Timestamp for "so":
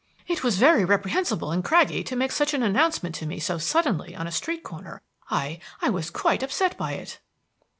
3.39-3.59